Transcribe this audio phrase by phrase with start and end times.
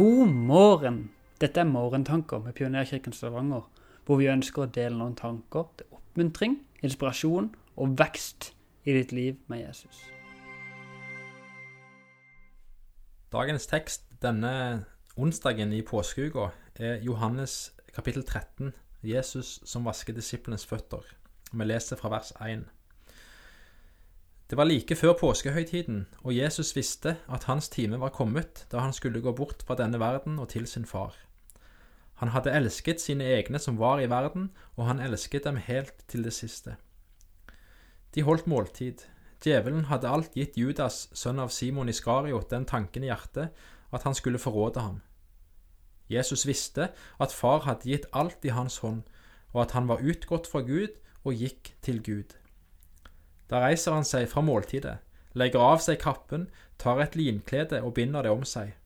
[0.00, 1.10] God morgen!
[1.40, 3.66] Dette er Morgentanker med Pionerkirken Stavanger,
[4.06, 8.54] hvor vi ønsker å dele noen tanker til oppmuntring, inspirasjon og vekst
[8.88, 9.98] i ditt liv med Jesus.
[13.28, 14.54] Dagens tekst denne
[15.20, 16.48] onsdagen i påskeuka
[16.80, 18.72] er Johannes kapittel 13,
[19.04, 21.04] Jesus som vasker disiplenes føtter.
[21.52, 22.64] Vi leser fra vers 1.
[24.50, 28.92] Det var like før påskehøytiden, og Jesus visste at hans time var kommet da han
[28.92, 31.14] skulle gå bort fra denne verden og til sin far.
[32.18, 36.24] Han hadde elsket sine egne som var i verden, og han elsket dem helt til
[36.26, 36.74] det siste.
[38.14, 39.06] De holdt måltid.
[39.44, 43.54] Djevelen hadde alt gitt Judas, sønn av Simon Iskariot, den tanken i hjertet
[43.94, 44.98] at han skulle forråde ham.
[46.10, 49.02] Jesus visste at far hadde gitt alt i hans hånd,
[49.54, 52.39] og at han var utgått fra Gud og gikk til Gud.
[53.50, 55.00] Da reiser han seg fra måltidet,
[55.34, 56.46] legger av seg kappen,
[56.78, 58.76] tar et linklede og binder det om seg.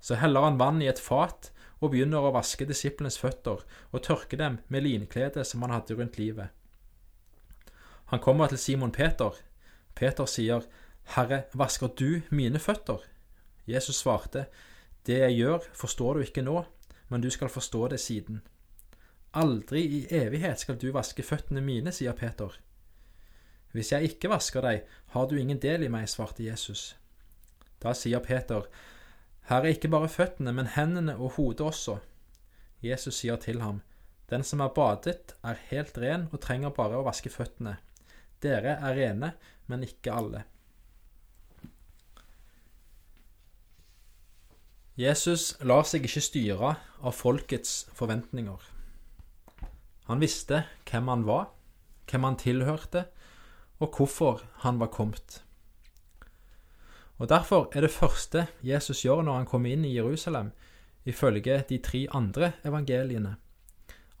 [0.00, 1.50] Så heller han vann i et fat
[1.80, 3.60] og begynner å vaske disiplenes føtter
[3.92, 6.48] og tørke dem med linkledet som han hadde rundt livet.
[8.12, 9.34] Han kommer til Simon Peter.
[9.94, 10.64] Peter sier,
[11.16, 13.02] Herre, vasker du mine føtter?
[13.66, 14.46] Jesus svarte,
[15.06, 16.64] Det jeg gjør, forstår du ikke nå,
[17.08, 18.40] men du skal forstå det siden.
[19.34, 22.50] Aldri i evighet skal du vaske føttene mine, sier Peter.
[23.76, 26.94] Hvis jeg ikke vasker deg, har du ingen del i meg, svarte Jesus.
[27.82, 28.64] Da sier Peter,
[29.50, 31.98] her er ikke bare føttene, men hendene og hodet også.
[32.82, 33.82] Jesus sier til ham,
[34.30, 37.76] Den som er badet, er helt ren og trenger bare å vaske føttene.
[38.42, 39.34] Dere er rene,
[39.68, 40.42] men ikke alle.
[44.96, 46.72] Jesus lar seg ikke styre
[47.04, 48.58] av folkets forventninger.
[50.08, 51.50] Han visste hvem han var,
[52.08, 53.04] hvem han tilhørte,
[53.78, 55.42] og hvorfor han var kommet.
[57.18, 60.50] Og Derfor er det første Jesus gjør når han kommer inn i Jerusalem,
[61.04, 63.36] ifølge de tre andre evangeliene,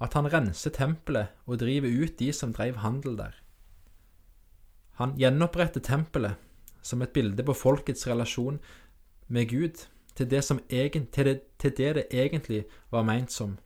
[0.00, 3.34] at han renser tempelet og driver ut de som drev handel der.
[4.96, 6.36] Han gjenoppretter tempelet
[6.82, 8.60] som et bilde på folkets relasjon
[9.28, 9.86] med Gud,
[10.16, 13.58] til det, egen, til det, til det det egentlig var meint som.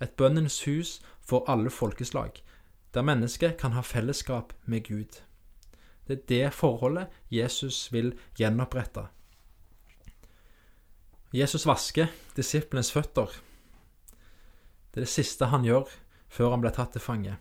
[0.00, 2.30] Et bønnens hus for alle folkeslag,
[2.94, 5.20] der mennesket kan ha fellesskap med Gud.
[6.10, 9.04] Det er det forholdet Jesus vil gjenopprette.
[11.30, 13.30] Jesus vasker disiplenes føtter.
[14.90, 15.86] Det er det siste han gjør
[16.26, 17.36] før han ble tatt til fange.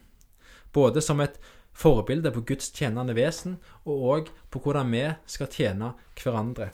[0.70, 1.42] Både som et
[1.74, 3.58] forbilde på Guds tjenende vesen,
[3.90, 6.70] og òg på hvordan vi skal tjene hverandre.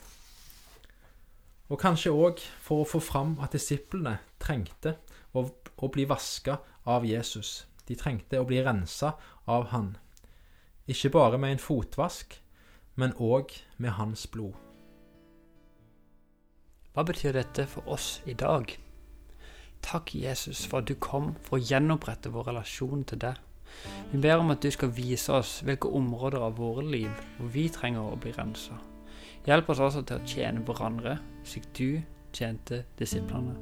[1.71, 4.97] Og kanskje òg for å få fram at disiplene trengte
[5.31, 6.59] å, å bli vaska
[6.91, 7.63] av Jesus.
[7.87, 9.15] De trengte å bli rensa
[9.47, 9.95] av han.
[10.87, 12.41] Ikke bare med en fotvask,
[12.95, 14.53] men òg med hans blod.
[16.93, 18.69] Hva betyr dette for oss i dag?
[19.81, 23.41] Takk, Jesus, for at du kom for å gjenopprette vår relasjon til deg.
[24.11, 27.65] Vi ber om at du skal vise oss hvilke områder av våre liv hvor vi
[27.73, 28.77] trenger å bli rensa.
[29.45, 32.01] Hjelp oss også til å tjene hverandre, slik du
[32.33, 33.57] tjente disiplene.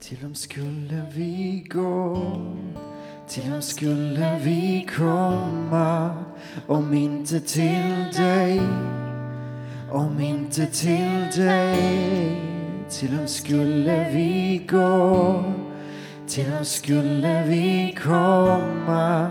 [0.00, 1.90] Til om skulle vi gå,
[3.30, 6.10] til om skulle vi komma,
[6.66, 8.62] om inte till dig,
[9.90, 12.36] om inte till dig.
[12.90, 15.44] Till om skulle vi gå,
[16.28, 19.30] till om skulle vi komma,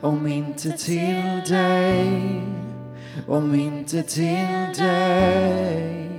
[0.00, 2.42] om inte till dig,
[3.28, 6.09] om inte till dig.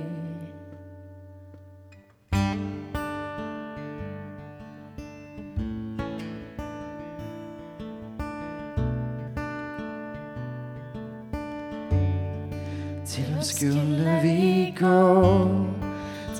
[13.06, 15.48] Till ham skulle vi gå,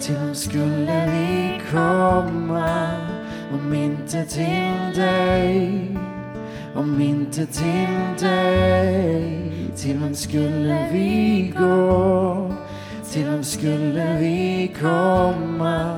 [0.00, 2.62] til ham skulle vi komme.
[3.52, 5.98] om inte til deg,
[6.74, 7.88] om inte til
[8.20, 9.52] deg.
[9.76, 12.52] Til ham skulle vi gå,
[13.10, 15.96] til ham skulle vi komme.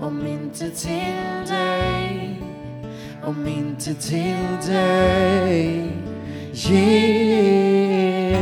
[0.00, 2.38] om inte til deg,
[3.24, 4.36] om inte til
[4.66, 5.90] deg.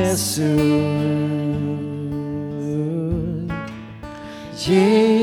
[0.05, 1.14] Jesus.
[4.65, 5.14] Jesus.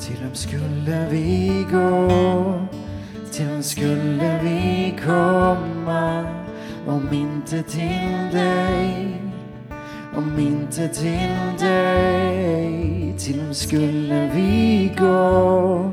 [0.00, 2.20] Til hvem skulle vi gå?
[3.32, 6.26] Til hvem skulle vi komme?
[6.86, 9.20] Om inte til deg,
[10.16, 11.30] om inte til
[11.60, 13.14] deg.
[13.18, 15.92] Til hvem skulle vi gå?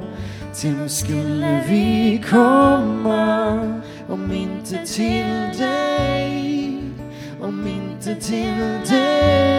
[0.53, 3.23] Til hvem skulle vi komme?
[4.09, 5.25] Om inte til
[5.59, 6.79] deg,
[7.41, 9.54] om inte til deg.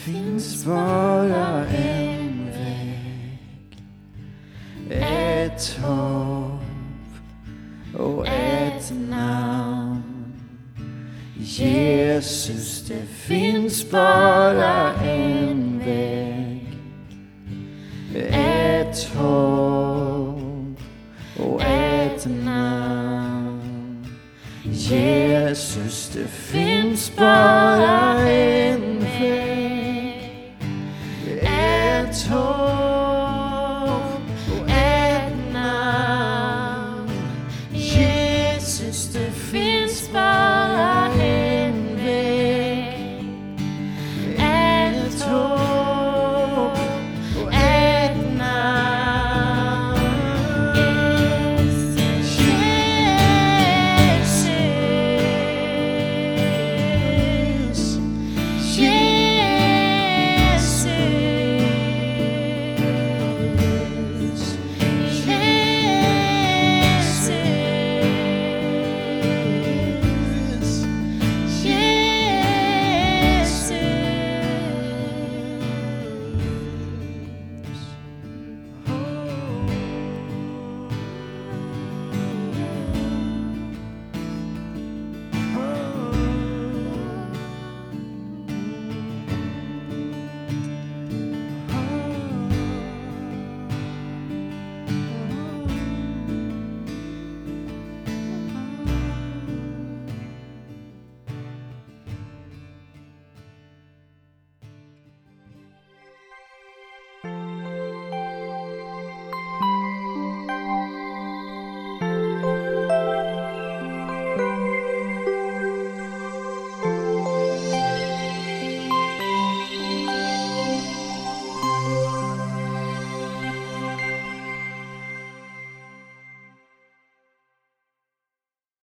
[0.00, 3.82] Det finns bara en väg
[4.90, 6.62] Ett hopp
[7.98, 10.34] och ett namn
[11.36, 16.78] Jesus, det finns bara en väg
[18.30, 20.80] Ett hopp
[21.36, 24.06] och ett namn
[24.62, 27.59] Jesus, det finns bara
[32.12, 32.69] told.